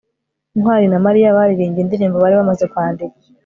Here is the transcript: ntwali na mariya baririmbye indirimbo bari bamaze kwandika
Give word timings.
ntwali 0.57 0.85
na 0.91 0.99
mariya 1.05 1.35
baririmbye 1.37 1.79
indirimbo 1.81 2.15
bari 2.23 2.35
bamaze 2.39 2.63
kwandika 2.71 3.15